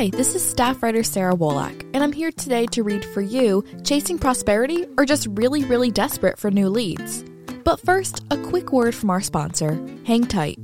Hi, 0.00 0.08
this 0.08 0.34
is 0.34 0.42
staff 0.42 0.82
writer 0.82 1.02
Sarah 1.02 1.36
Wolak, 1.36 1.82
and 1.92 2.02
I'm 2.02 2.12
here 2.12 2.32
today 2.32 2.64
to 2.68 2.82
read 2.82 3.04
for 3.04 3.20
you 3.20 3.62
Chasing 3.84 4.18
Prosperity 4.18 4.86
or 4.96 5.04
just 5.04 5.26
really, 5.32 5.66
really 5.66 5.90
desperate 5.90 6.38
for 6.38 6.50
new 6.50 6.70
leads. 6.70 7.22
But 7.64 7.80
first, 7.80 8.24
a 8.30 8.38
quick 8.38 8.72
word 8.72 8.94
from 8.94 9.10
our 9.10 9.20
sponsor, 9.20 9.78
Hang 10.06 10.24
Tight. 10.24 10.58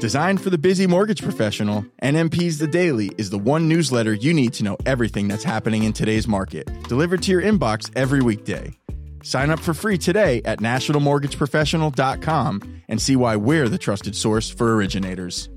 Designed 0.00 0.40
for 0.40 0.48
the 0.48 0.56
busy 0.56 0.86
mortgage 0.86 1.22
professional, 1.22 1.84
NMP's 2.02 2.56
The 2.56 2.68
Daily 2.68 3.10
is 3.18 3.28
the 3.28 3.36
one 3.36 3.68
newsletter 3.68 4.14
you 4.14 4.32
need 4.32 4.54
to 4.54 4.64
know 4.64 4.78
everything 4.86 5.28
that's 5.28 5.44
happening 5.44 5.82
in 5.82 5.92
today's 5.92 6.26
market, 6.26 6.66
delivered 6.84 7.22
to 7.24 7.32
your 7.32 7.42
inbox 7.42 7.90
every 7.94 8.22
weekday. 8.22 8.74
Sign 9.22 9.50
up 9.50 9.60
for 9.60 9.74
free 9.74 9.98
today 9.98 10.40
at 10.46 10.60
nationalmortgageprofessional.com 10.60 12.82
and 12.88 13.02
see 13.02 13.16
why 13.16 13.36
we're 13.36 13.68
the 13.68 13.76
trusted 13.76 14.16
source 14.16 14.48
for 14.48 14.74
originators. 14.74 15.50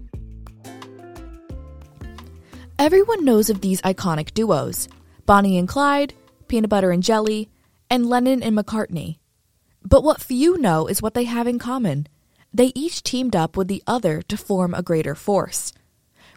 Everyone 2.80 3.24
knows 3.24 3.50
of 3.50 3.62
these 3.62 3.82
iconic 3.82 4.34
duos 4.34 4.88
Bonnie 5.26 5.58
and 5.58 5.68
Clyde, 5.68 6.14
Peanut 6.48 6.70
Butter 6.70 6.92
and 6.92 7.04
Jelly, 7.04 7.50
and 7.90 8.10
Lennon 8.10 8.42
and 8.42 8.58
McCartney. 8.58 9.20
But 9.84 10.04
what 10.04 10.22
few 10.22 10.58
know 10.58 10.88
is 10.88 11.02
what 11.02 11.14
they 11.14 11.26
have 11.26 11.48
in 11.48 11.60
common. 11.60 12.08
They 12.54 12.72
each 12.76 13.04
teamed 13.04 13.36
up 13.36 13.56
with 13.56 13.68
the 13.68 13.84
other 13.86 14.22
to 14.24 14.38
form 14.38 14.74
a 14.74 14.82
greater 14.82 15.14
force. 15.14 15.72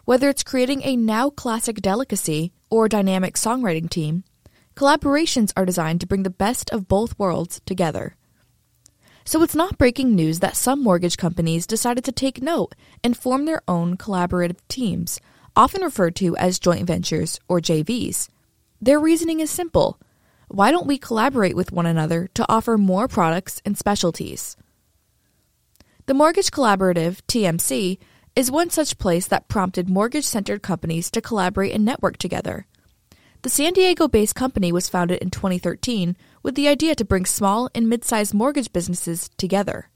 Whether 0.05 0.29
it's 0.29 0.43
creating 0.43 0.83
a 0.83 0.95
now 0.95 1.29
classic 1.29 1.77
delicacy 1.77 2.53
or 2.69 2.85
a 2.85 2.89
dynamic 2.89 3.35
songwriting 3.35 3.89
team, 3.89 4.23
collaborations 4.75 5.51
are 5.57 5.65
designed 5.65 6.01
to 6.01 6.07
bring 6.07 6.23
the 6.23 6.29
best 6.29 6.69
of 6.71 6.87
both 6.87 7.17
worlds 7.19 7.61
together. 7.65 8.15
So 9.25 9.43
it's 9.43 9.55
not 9.55 9.77
breaking 9.77 10.15
news 10.15 10.39
that 10.39 10.55
some 10.55 10.83
mortgage 10.83 11.17
companies 11.17 11.67
decided 11.67 12.05
to 12.05 12.11
take 12.11 12.41
note 12.41 12.75
and 13.03 13.17
form 13.17 13.45
their 13.45 13.61
own 13.67 13.97
collaborative 13.97 14.59
teams, 14.69 15.19
often 15.57 15.81
referred 15.81 16.15
to 16.15 16.37
as 16.37 16.59
joint 16.59 16.85
ventures 16.85 17.39
or 17.49 17.59
JVs. 17.59 18.29
Their 18.79 18.99
reasoning 18.99 19.39
is 19.39 19.49
simple. 19.49 19.99
Why 20.49 20.69
don't 20.69 20.85
we 20.85 20.99
collaborate 20.99 21.55
with 21.55 21.71
one 21.71 21.87
another 21.87 22.29
to 22.35 22.45
offer 22.47 22.77
more 22.77 23.07
products 23.07 23.59
and 23.65 23.75
specialties? 23.75 24.55
The 26.05 26.13
Mortgage 26.13 26.51
Collaborative, 26.51 27.21
TMC, 27.27 27.97
is 28.35 28.51
one 28.51 28.69
such 28.69 28.99
place 28.99 29.27
that 29.27 29.47
prompted 29.47 29.89
mortgage 29.89 30.25
centered 30.25 30.61
companies 30.61 31.09
to 31.09 31.21
collaborate 31.21 31.73
and 31.73 31.83
network 31.83 32.17
together. 32.17 32.67
The 33.41 33.49
San 33.49 33.73
Diego 33.73 34.07
based 34.07 34.35
company 34.35 34.71
was 34.71 34.87
founded 34.87 35.19
in 35.21 35.31
2013 35.31 36.15
with 36.43 36.53
the 36.53 36.67
idea 36.67 36.93
to 36.95 37.03
bring 37.03 37.25
small 37.25 37.69
and 37.73 37.89
mid 37.89 38.05
sized 38.05 38.33
mortgage 38.33 38.71
businesses 38.71 39.29
together. 39.37 39.89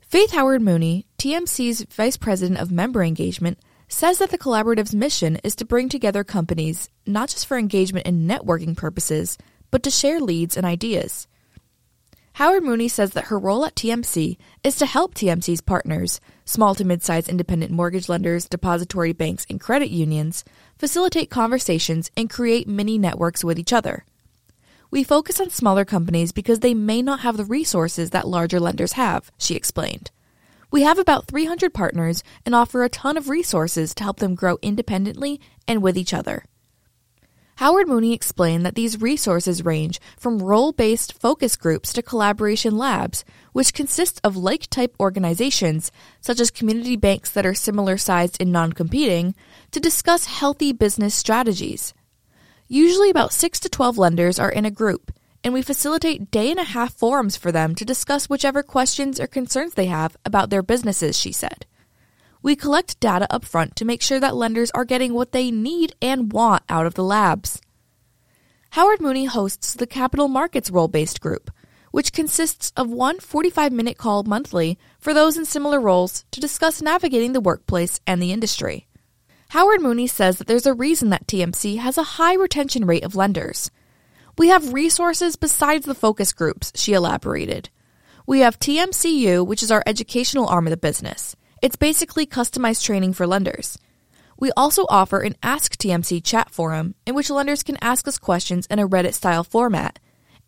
Faith 0.00 0.32
Howard 0.32 0.60
Mooney, 0.60 1.06
TMC's 1.16 1.86
Vice 1.90 2.18
President 2.18 2.60
of 2.60 2.70
Member 2.70 3.02
Engagement, 3.02 3.58
says 3.92 4.18
that 4.18 4.30
the 4.30 4.38
collaborative's 4.38 4.94
mission 4.94 5.36
is 5.44 5.54
to 5.54 5.66
bring 5.66 5.86
together 5.86 6.24
companies 6.24 6.88
not 7.06 7.28
just 7.28 7.46
for 7.46 7.58
engagement 7.58 8.06
and 8.06 8.28
networking 8.28 8.74
purposes, 8.74 9.36
but 9.70 9.82
to 9.82 9.90
share 9.90 10.18
leads 10.18 10.56
and 10.56 10.64
ideas. 10.64 11.28
Howard 12.32 12.62
Mooney 12.62 12.88
says 12.88 13.12
that 13.12 13.26
her 13.26 13.38
role 13.38 13.66
at 13.66 13.74
TMC 13.74 14.38
is 14.64 14.76
to 14.76 14.86
help 14.86 15.14
TMC's 15.14 15.60
partners, 15.60 16.22
small 16.46 16.74
to 16.74 16.86
mid 16.86 17.02
sized 17.02 17.28
independent 17.28 17.70
mortgage 17.70 18.08
lenders, 18.08 18.48
depository 18.48 19.12
banks, 19.12 19.44
and 19.50 19.60
credit 19.60 19.90
unions, 19.90 20.42
facilitate 20.78 21.28
conversations 21.28 22.10
and 22.16 22.30
create 22.30 22.66
mini 22.66 22.96
networks 22.96 23.44
with 23.44 23.58
each 23.58 23.74
other. 23.74 24.06
We 24.90 25.04
focus 25.04 25.38
on 25.38 25.50
smaller 25.50 25.84
companies 25.84 26.32
because 26.32 26.60
they 26.60 26.72
may 26.72 27.02
not 27.02 27.20
have 27.20 27.36
the 27.36 27.44
resources 27.44 28.10
that 28.10 28.26
larger 28.26 28.58
lenders 28.58 28.92
have, 28.92 29.30
she 29.36 29.54
explained. 29.54 30.10
We 30.72 30.82
have 30.84 30.98
about 30.98 31.26
300 31.26 31.74
partners 31.74 32.24
and 32.46 32.54
offer 32.54 32.82
a 32.82 32.88
ton 32.88 33.18
of 33.18 33.28
resources 33.28 33.94
to 33.94 34.04
help 34.04 34.20
them 34.20 34.34
grow 34.34 34.56
independently 34.62 35.38
and 35.68 35.82
with 35.82 35.98
each 35.98 36.14
other. 36.14 36.46
Howard 37.56 37.88
Mooney 37.88 38.14
explained 38.14 38.64
that 38.64 38.74
these 38.74 38.98
resources 38.98 39.66
range 39.66 40.00
from 40.18 40.42
role 40.42 40.72
based 40.72 41.12
focus 41.12 41.56
groups 41.56 41.92
to 41.92 42.00
collaboration 42.00 42.78
labs, 42.78 43.22
which 43.52 43.74
consist 43.74 44.18
of 44.24 44.34
like 44.34 44.70
type 44.70 44.96
organizations, 44.98 45.92
such 46.22 46.40
as 46.40 46.50
community 46.50 46.96
banks 46.96 47.30
that 47.32 47.44
are 47.44 47.52
similar 47.52 47.98
sized 47.98 48.38
and 48.40 48.50
non 48.50 48.72
competing, 48.72 49.34
to 49.72 49.78
discuss 49.78 50.24
healthy 50.24 50.72
business 50.72 51.14
strategies. 51.14 51.92
Usually, 52.66 53.10
about 53.10 53.34
6 53.34 53.60
to 53.60 53.68
12 53.68 53.98
lenders 53.98 54.38
are 54.38 54.50
in 54.50 54.64
a 54.64 54.70
group, 54.70 55.12
and 55.44 55.52
we 55.52 55.62
facilitate 55.62 56.30
day 56.30 56.50
and 56.50 56.60
a 56.60 56.64
half 56.64 56.94
forums 56.94 57.36
for 57.36 57.50
them 57.50 57.74
to 57.74 57.84
discuss 57.84 58.28
whichever 58.28 58.62
questions 58.62 59.18
or 59.18 59.26
concerns 59.26 59.74
they 59.74 59.86
have 59.86 60.16
about 60.24 60.50
their 60.50 60.62
businesses, 60.62 61.18
she 61.18 61.32
said. 61.32 61.66
We 62.42 62.56
collect 62.56 62.98
data 63.00 63.26
up 63.30 63.44
front 63.44 63.76
to 63.76 63.84
make 63.84 64.02
sure 64.02 64.18
that 64.20 64.36
lenders 64.36 64.70
are 64.72 64.84
getting 64.84 65.14
what 65.14 65.32
they 65.32 65.50
need 65.50 65.94
and 66.02 66.32
want 66.32 66.64
out 66.68 66.86
of 66.86 66.94
the 66.94 67.04
labs. 67.04 67.60
Howard 68.70 69.00
Mooney 69.00 69.26
hosts 69.26 69.74
the 69.74 69.86
Capital 69.86 70.28
Markets 70.28 70.70
role 70.70 70.88
based 70.88 71.20
group, 71.20 71.50
which 71.90 72.12
consists 72.12 72.72
of 72.76 72.90
one 72.90 73.20
45 73.20 73.70
minute 73.70 73.98
call 73.98 74.24
monthly 74.24 74.78
for 74.98 75.12
those 75.14 75.36
in 75.36 75.44
similar 75.44 75.78
roles 75.78 76.24
to 76.30 76.40
discuss 76.40 76.82
navigating 76.82 77.32
the 77.32 77.40
workplace 77.40 78.00
and 78.06 78.20
the 78.20 78.32
industry. 78.32 78.88
Howard 79.50 79.82
Mooney 79.82 80.06
says 80.06 80.38
that 80.38 80.46
there's 80.46 80.66
a 80.66 80.72
reason 80.72 81.10
that 81.10 81.26
TMC 81.26 81.78
has 81.78 81.98
a 81.98 82.16
high 82.16 82.34
retention 82.34 82.86
rate 82.86 83.04
of 83.04 83.14
lenders. 83.14 83.70
We 84.38 84.48
have 84.48 84.72
resources 84.72 85.36
besides 85.36 85.84
the 85.84 85.94
focus 85.94 86.32
groups, 86.32 86.72
she 86.74 86.94
elaborated. 86.94 87.68
We 88.26 88.40
have 88.40 88.58
TMCU, 88.58 89.46
which 89.46 89.62
is 89.62 89.70
our 89.70 89.82
educational 89.86 90.48
arm 90.48 90.66
of 90.66 90.70
the 90.70 90.76
business. 90.76 91.36
It's 91.60 91.76
basically 91.76 92.26
customized 92.26 92.82
training 92.82 93.12
for 93.12 93.26
lenders. 93.26 93.78
We 94.38 94.50
also 94.56 94.86
offer 94.88 95.20
an 95.20 95.36
Ask 95.42 95.76
TMC 95.76 96.24
chat 96.24 96.50
forum 96.50 96.94
in 97.06 97.14
which 97.14 97.30
lenders 97.30 97.62
can 97.62 97.78
ask 97.80 98.08
us 98.08 98.18
questions 98.18 98.66
in 98.66 98.78
a 98.78 98.88
Reddit 98.88 99.14
style 99.14 99.44
format. 99.44 99.98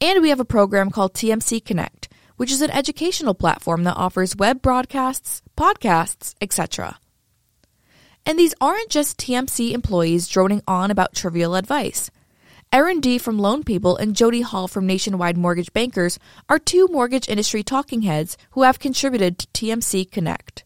And 0.00 0.22
we 0.22 0.30
have 0.30 0.40
a 0.40 0.44
program 0.44 0.90
called 0.90 1.14
TMC 1.14 1.64
Connect, 1.64 2.08
which 2.36 2.50
is 2.50 2.62
an 2.62 2.70
educational 2.70 3.34
platform 3.34 3.84
that 3.84 3.96
offers 3.96 4.34
web 4.34 4.62
broadcasts, 4.62 5.42
podcasts, 5.56 6.34
etc. 6.40 6.98
And 8.26 8.38
these 8.38 8.54
aren't 8.60 8.88
just 8.88 9.18
TMC 9.18 9.72
employees 9.72 10.26
droning 10.26 10.62
on 10.66 10.90
about 10.90 11.14
trivial 11.14 11.54
advice. 11.54 12.10
Erin 12.74 12.98
D 12.98 13.18
from 13.18 13.38
Loan 13.38 13.62
People 13.62 13.96
and 13.96 14.16
Jody 14.16 14.40
Hall 14.40 14.66
from 14.66 14.84
Nationwide 14.84 15.36
Mortgage 15.36 15.72
Bankers 15.72 16.18
are 16.48 16.58
two 16.58 16.88
mortgage 16.88 17.28
industry 17.28 17.62
talking 17.62 18.02
heads 18.02 18.36
who 18.50 18.62
have 18.62 18.80
contributed 18.80 19.38
to 19.38 19.46
TMC 19.46 20.10
Connect. 20.10 20.64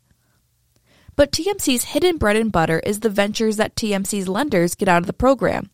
But 1.17 1.33
TMC's 1.33 1.85
hidden 1.85 2.17
bread 2.17 2.37
and 2.37 2.51
butter 2.51 2.79
is 2.79 3.01
the 3.01 3.11
ventures 3.11 3.59
that 3.59 3.77
TMC's 3.77 4.27
lenders 4.27 4.75
get 4.75 4.89
out 4.89 5.03
of 5.03 5.07
the 5.07 5.13
program. 5.13 5.69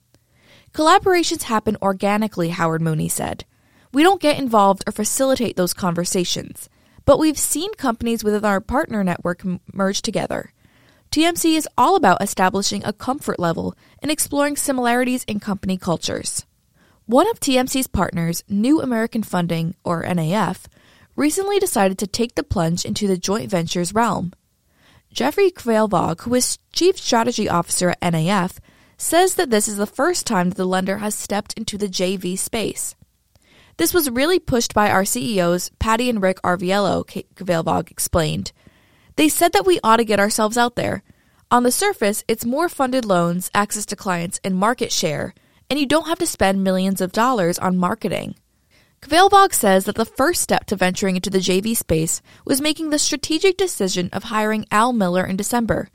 Collaborations 0.72 1.44
happen 1.44 1.76
organically, 1.80 2.48
Howard 2.48 2.82
Mooney 2.82 3.08
said. 3.08 3.44
We 3.92 4.02
don't 4.02 4.20
get 4.20 4.36
involved 4.36 4.82
or 4.88 4.90
facilitate 4.90 5.54
those 5.54 5.72
conversations, 5.72 6.68
but 7.04 7.20
we've 7.20 7.38
seen 7.38 7.72
companies 7.74 8.24
within 8.24 8.44
our 8.44 8.60
partner 8.60 9.04
network 9.04 9.44
merge 9.72 10.02
together. 10.02 10.52
TMC 11.14 11.54
is 11.54 11.68
all 11.78 11.94
about 11.94 12.20
establishing 12.20 12.84
a 12.84 12.92
comfort 12.92 13.38
level 13.38 13.76
and 14.02 14.10
exploring 14.10 14.56
similarities 14.56 15.22
in 15.28 15.38
company 15.38 15.78
cultures. 15.78 16.44
One 17.06 17.30
of 17.30 17.38
TMC's 17.38 17.86
partners, 17.86 18.42
New 18.48 18.80
American 18.80 19.22
Funding, 19.22 19.76
or 19.84 20.02
NAF, 20.02 20.66
recently 21.14 21.60
decided 21.60 21.98
to 21.98 22.08
take 22.08 22.34
the 22.34 22.42
plunge 22.42 22.84
into 22.84 23.06
the 23.06 23.16
joint 23.16 23.48
ventures 23.48 23.94
realm. 23.94 24.32
Jeffrey 25.12 25.52
Kveilvog, 25.52 26.22
who 26.22 26.34
is 26.34 26.58
Chief 26.72 26.98
Strategy 26.98 27.48
Officer 27.48 27.90
at 27.90 28.00
NAF, 28.00 28.58
says 28.98 29.36
that 29.36 29.50
this 29.50 29.68
is 29.68 29.76
the 29.76 29.86
first 29.86 30.26
time 30.26 30.48
that 30.48 30.56
the 30.56 30.66
lender 30.66 30.96
has 30.98 31.14
stepped 31.14 31.52
into 31.52 31.78
the 31.78 31.86
JV 31.86 32.36
space. 32.36 32.96
This 33.76 33.94
was 33.94 34.10
really 34.10 34.40
pushed 34.40 34.74
by 34.74 34.90
our 34.90 35.04
CEOs, 35.04 35.70
Patty 35.78 36.10
and 36.10 36.20
Rick 36.20 36.42
Arvielo, 36.42 37.06
Kveilvog 37.06 37.92
explained. 37.92 38.50
They 39.16 39.28
said 39.28 39.52
that 39.52 39.66
we 39.66 39.78
ought 39.84 39.98
to 39.98 40.04
get 40.04 40.18
ourselves 40.18 40.58
out 40.58 40.74
there. 40.74 41.04
On 41.54 41.62
the 41.62 41.70
surface, 41.70 42.24
it's 42.26 42.44
more 42.44 42.68
funded 42.68 43.04
loans, 43.04 43.48
access 43.54 43.86
to 43.86 43.94
clients, 43.94 44.40
and 44.42 44.56
market 44.56 44.90
share, 44.90 45.32
and 45.70 45.78
you 45.78 45.86
don't 45.86 46.08
have 46.08 46.18
to 46.18 46.26
spend 46.26 46.64
millions 46.64 47.00
of 47.00 47.12
dollars 47.12 47.60
on 47.60 47.76
marketing. 47.76 48.34
Kveilvog 49.02 49.54
says 49.54 49.84
that 49.84 49.94
the 49.94 50.04
first 50.04 50.42
step 50.42 50.64
to 50.64 50.74
venturing 50.74 51.14
into 51.14 51.30
the 51.30 51.38
JV 51.38 51.76
space 51.76 52.20
was 52.44 52.60
making 52.60 52.90
the 52.90 52.98
strategic 52.98 53.56
decision 53.56 54.10
of 54.12 54.24
hiring 54.24 54.66
Al 54.72 54.92
Miller 54.92 55.24
in 55.24 55.36
December. 55.36 55.90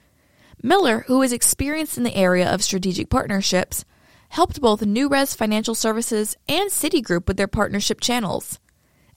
Miller, 0.64 1.04
who 1.08 1.22
is 1.22 1.34
experienced 1.34 1.98
in 1.98 2.06
the 2.06 2.16
area 2.16 2.50
of 2.50 2.64
strategic 2.64 3.10
partnerships, 3.10 3.84
helped 4.30 4.62
both 4.62 4.80
NewRez 4.80 5.36
Financial 5.36 5.76
Services 5.76 6.38
and 6.48 6.72
Citigroup 6.72 7.28
with 7.28 7.36
their 7.36 7.50
partnership 7.50 8.00
channels. 8.00 8.60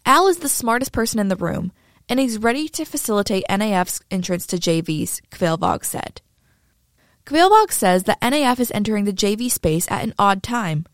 Al 0.04 0.26
is 0.26 0.38
the 0.38 0.48
smartest 0.48 0.90
person 0.90 1.20
in 1.20 1.28
the 1.28 1.36
room, 1.36 1.70
and 2.08 2.18
he's 2.18 2.36
ready 2.36 2.68
to 2.70 2.84
facilitate 2.84 3.44
NAF's 3.48 4.00
entrance 4.10 4.44
to 4.48 4.56
JVs, 4.56 5.20
Kveilvog 5.30 5.84
said. 5.84 6.20
Kveilvog 7.24 7.70
says 7.70 8.04
that 8.04 8.20
NAF 8.20 8.58
is 8.58 8.72
entering 8.72 9.04
the 9.04 9.12
JV 9.12 9.50
space 9.50 9.90
at 9.90 10.02
an 10.02 10.14
odd 10.18 10.42
time. 10.42 10.86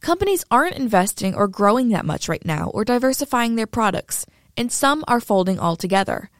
Companies 0.00 0.44
aren't 0.50 0.76
investing 0.76 1.34
or 1.34 1.46
growing 1.48 1.90
that 1.90 2.04
much 2.04 2.28
right 2.28 2.44
now 2.44 2.68
or 2.70 2.84
diversifying 2.84 3.54
their 3.54 3.66
products, 3.66 4.26
and 4.56 4.72
some 4.72 5.04
are 5.06 5.20
folding 5.20 5.58
altogether. 5.58 6.30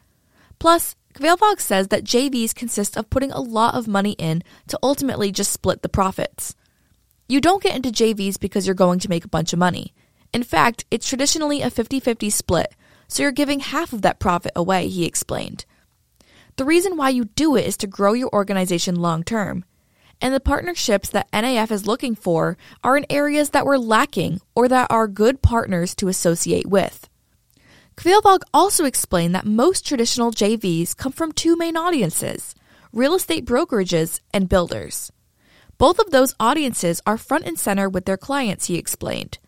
Plus, 0.58 0.96
Kveilvog 1.14 1.60
says 1.60 1.88
that 1.88 2.04
JVs 2.04 2.54
consist 2.54 2.96
of 2.96 3.10
putting 3.10 3.32
a 3.32 3.40
lot 3.40 3.74
of 3.74 3.88
money 3.88 4.12
in 4.12 4.42
to 4.68 4.78
ultimately 4.82 5.32
just 5.32 5.52
split 5.52 5.82
the 5.82 5.88
profits. 5.88 6.54
You 7.28 7.40
don't 7.40 7.62
get 7.62 7.76
into 7.76 7.90
JVs 7.90 8.40
because 8.40 8.66
you're 8.66 8.74
going 8.74 8.98
to 9.00 9.08
make 9.08 9.24
a 9.24 9.28
bunch 9.28 9.52
of 9.52 9.58
money. 9.58 9.94
In 10.32 10.42
fact, 10.42 10.84
it's 10.90 11.08
traditionally 11.08 11.62
a 11.62 11.70
50 11.70 12.00
50 12.00 12.30
split, 12.30 12.74
so 13.06 13.22
you're 13.22 13.32
giving 13.32 13.60
half 13.60 13.92
of 13.92 14.02
that 14.02 14.18
profit 14.18 14.52
away, 14.54 14.88
he 14.88 15.04
explained. 15.04 15.64
The 16.58 16.64
reason 16.64 16.96
why 16.96 17.10
you 17.10 17.26
do 17.26 17.54
it 17.54 17.66
is 17.66 17.76
to 17.78 17.86
grow 17.86 18.14
your 18.14 18.30
organization 18.32 18.96
long 18.96 19.22
term. 19.22 19.64
And 20.20 20.34
the 20.34 20.40
partnerships 20.40 21.08
that 21.10 21.30
NAF 21.30 21.70
is 21.70 21.86
looking 21.86 22.16
for 22.16 22.58
are 22.82 22.96
in 22.96 23.06
areas 23.08 23.50
that 23.50 23.64
we're 23.64 23.78
lacking 23.78 24.40
or 24.56 24.66
that 24.66 24.90
are 24.90 25.06
good 25.06 25.40
partners 25.40 25.94
to 25.94 26.08
associate 26.08 26.66
with. 26.66 27.08
Kveilvog 27.96 28.40
also 28.52 28.84
explained 28.84 29.36
that 29.36 29.46
most 29.46 29.86
traditional 29.86 30.32
JVs 30.32 30.96
come 30.96 31.12
from 31.12 31.30
two 31.30 31.56
main 31.56 31.76
audiences 31.76 32.56
real 32.92 33.14
estate 33.14 33.44
brokerages 33.44 34.20
and 34.34 34.48
builders. 34.48 35.12
Both 35.76 36.00
of 36.00 36.10
those 36.10 36.34
audiences 36.40 37.00
are 37.06 37.16
front 37.16 37.44
and 37.44 37.56
center 37.56 37.88
with 37.88 38.04
their 38.04 38.16
clients, 38.16 38.66
he 38.66 38.76
explained. 38.76 39.38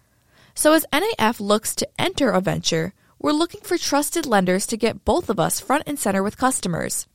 So 0.54 0.74
as 0.74 0.86
NAF 0.92 1.40
looks 1.40 1.74
to 1.74 1.88
enter 1.98 2.30
a 2.30 2.40
venture, 2.40 2.92
we're 3.20 3.32
looking 3.32 3.60
for 3.60 3.76
trusted 3.76 4.24
lenders 4.24 4.66
to 4.66 4.78
get 4.78 5.04
both 5.04 5.28
of 5.28 5.38
us 5.38 5.60
front 5.60 5.84
and 5.86 5.98
center 5.98 6.22
with 6.22 6.38
customers. 6.38 7.06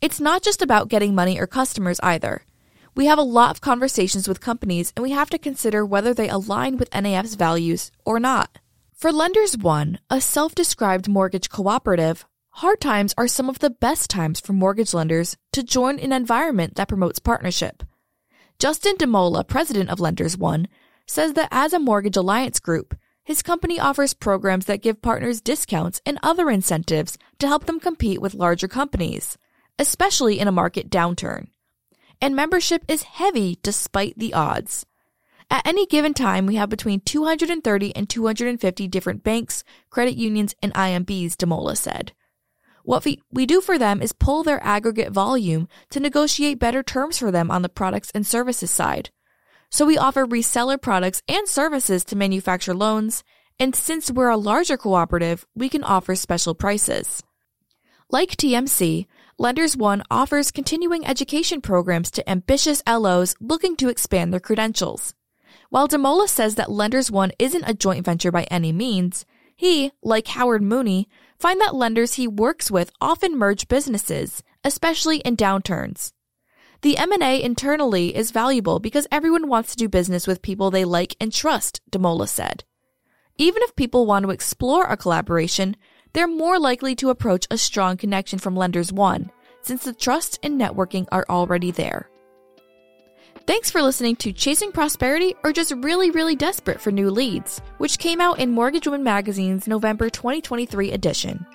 It's 0.00 0.18
not 0.18 0.42
just 0.42 0.62
about 0.62 0.88
getting 0.88 1.14
money 1.14 1.38
or 1.38 1.46
customers 1.46 2.00
either. 2.02 2.44
We 2.94 3.06
have 3.06 3.18
a 3.18 3.22
lot 3.22 3.50
of 3.50 3.60
conversations 3.60 4.26
with 4.26 4.40
companies 4.40 4.92
and 4.96 5.02
we 5.02 5.10
have 5.10 5.28
to 5.30 5.38
consider 5.38 5.84
whether 5.84 6.14
they 6.14 6.30
align 6.30 6.78
with 6.78 6.90
NAF's 6.94 7.34
values 7.34 7.92
or 8.06 8.18
not. 8.18 8.58
For 8.94 9.12
Lenders 9.12 9.58
One, 9.58 9.98
a 10.08 10.20
self 10.20 10.54
described 10.54 11.08
mortgage 11.08 11.50
cooperative, 11.50 12.24
hard 12.50 12.80
times 12.80 13.12
are 13.18 13.28
some 13.28 13.50
of 13.50 13.58
the 13.58 13.70
best 13.70 14.08
times 14.08 14.40
for 14.40 14.54
mortgage 14.54 14.94
lenders 14.94 15.36
to 15.52 15.62
join 15.62 15.98
an 15.98 16.12
environment 16.12 16.76
that 16.76 16.88
promotes 16.88 17.18
partnership. 17.18 17.82
Justin 18.58 18.96
DeMola, 18.96 19.46
president 19.46 19.90
of 19.90 20.00
Lenders 20.00 20.38
One, 20.38 20.68
says 21.06 21.34
that 21.34 21.48
as 21.50 21.74
a 21.74 21.78
mortgage 21.78 22.16
alliance 22.16 22.60
group, 22.60 22.96
his 23.24 23.42
company 23.42 23.80
offers 23.80 24.12
programs 24.12 24.66
that 24.66 24.82
give 24.82 25.00
partners 25.00 25.40
discounts 25.40 26.00
and 26.04 26.18
other 26.22 26.50
incentives 26.50 27.16
to 27.38 27.46
help 27.46 27.64
them 27.64 27.80
compete 27.80 28.20
with 28.20 28.34
larger 28.34 28.68
companies, 28.68 29.38
especially 29.78 30.38
in 30.38 30.46
a 30.46 30.52
market 30.52 30.90
downturn. 30.90 31.48
And 32.20 32.36
membership 32.36 32.84
is 32.86 33.02
heavy 33.02 33.58
despite 33.62 34.18
the 34.18 34.34
odds. 34.34 34.84
At 35.50 35.66
any 35.66 35.86
given 35.86 36.14
time, 36.14 36.46
we 36.46 36.56
have 36.56 36.68
between 36.68 37.00
230 37.00 37.96
and 37.96 38.08
250 38.08 38.88
different 38.88 39.22
banks, 39.22 39.64
credit 39.90 40.16
unions, 40.16 40.54
and 40.62 40.72
IMBs, 40.74 41.36
Demola 41.36 41.76
said. 41.76 42.12
What 42.82 43.06
we, 43.06 43.46
do 43.46 43.62
for 43.62 43.78
them 43.78 44.02
is 44.02 44.12
pull 44.12 44.42
their 44.42 44.62
aggregate 44.62 45.10
volume 45.10 45.68
to 45.90 46.00
negotiate 46.00 46.58
better 46.58 46.82
terms 46.82 47.16
for 47.16 47.30
them 47.30 47.50
on 47.50 47.62
the 47.62 47.70
products 47.70 48.10
and 48.14 48.26
services 48.26 48.70
side. 48.70 49.08
So 49.74 49.84
we 49.84 49.98
offer 49.98 50.24
reseller 50.24 50.80
products 50.80 51.20
and 51.26 51.48
services 51.48 52.04
to 52.04 52.14
manufacture 52.14 52.74
loans, 52.74 53.24
and 53.58 53.74
since 53.74 54.08
we're 54.08 54.28
a 54.28 54.36
larger 54.36 54.76
cooperative, 54.76 55.48
we 55.56 55.68
can 55.68 55.82
offer 55.82 56.14
special 56.14 56.54
prices. 56.54 57.24
Like 58.08 58.36
TMC, 58.36 59.08
Lenders 59.36 59.76
One 59.76 60.04
offers 60.12 60.52
continuing 60.52 61.04
education 61.04 61.60
programs 61.60 62.12
to 62.12 62.30
ambitious 62.30 62.84
LOs 62.86 63.34
looking 63.40 63.74
to 63.78 63.88
expand 63.88 64.32
their 64.32 64.38
credentials. 64.38 65.12
While 65.70 65.88
Demola 65.88 66.28
says 66.28 66.54
that 66.54 66.70
Lenders 66.70 67.10
One 67.10 67.32
isn't 67.40 67.68
a 67.68 67.74
joint 67.74 68.04
venture 68.04 68.30
by 68.30 68.44
any 68.44 68.70
means, 68.70 69.26
he, 69.56 69.90
like 70.04 70.28
Howard 70.28 70.62
Mooney, 70.62 71.08
find 71.36 71.60
that 71.60 71.74
lenders 71.74 72.14
he 72.14 72.28
works 72.28 72.70
with 72.70 72.92
often 73.00 73.36
merge 73.36 73.66
businesses, 73.66 74.44
especially 74.62 75.16
in 75.16 75.36
downturns. 75.36 76.12
The 76.84 76.98
M&A 76.98 77.42
internally 77.42 78.14
is 78.14 78.30
valuable 78.30 78.78
because 78.78 79.06
everyone 79.10 79.48
wants 79.48 79.70
to 79.70 79.76
do 79.78 79.88
business 79.88 80.26
with 80.26 80.42
people 80.42 80.70
they 80.70 80.84
like 80.84 81.16
and 81.18 81.32
trust, 81.32 81.80
Demola 81.90 82.28
said. 82.28 82.62
Even 83.38 83.62
if 83.62 83.74
people 83.74 84.04
want 84.04 84.26
to 84.26 84.30
explore 84.30 84.84
a 84.84 84.98
collaboration, 84.98 85.76
they're 86.12 86.28
more 86.28 86.58
likely 86.58 86.94
to 86.96 87.08
approach 87.08 87.46
a 87.50 87.56
strong 87.56 87.96
connection 87.96 88.38
from 88.38 88.54
Lenders 88.54 88.92
One, 88.92 89.30
since 89.62 89.84
the 89.84 89.94
trust 89.94 90.38
and 90.42 90.60
networking 90.60 91.06
are 91.10 91.24
already 91.30 91.70
there. 91.70 92.10
Thanks 93.46 93.70
for 93.70 93.80
listening 93.80 94.16
to 94.16 94.34
Chasing 94.34 94.70
Prosperity 94.70 95.34
or 95.42 95.54
just 95.54 95.72
really, 95.78 96.10
really 96.10 96.36
desperate 96.36 96.82
for 96.82 96.92
new 96.92 97.10
leads, 97.10 97.62
which 97.78 97.98
came 97.98 98.20
out 98.20 98.38
in 98.38 98.50
Mortgage 98.50 98.86
Woman 98.86 99.02
Magazine's 99.02 99.66
November 99.66 100.10
2023 100.10 100.92
edition. 100.92 101.46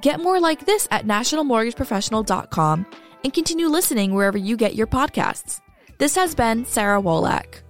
Get 0.00 0.18
more 0.18 0.40
like 0.40 0.66
this 0.66 0.88
at 0.90 1.06
nationalmortgageprofessional.com 1.06 2.86
and 3.24 3.32
continue 3.32 3.66
listening 3.66 4.14
wherever 4.14 4.38
you 4.38 4.56
get 4.56 4.76
your 4.76 4.86
podcasts. 4.86 5.60
This 5.98 6.14
has 6.14 6.34
been 6.34 6.64
Sarah 6.64 7.02
Wolak. 7.02 7.63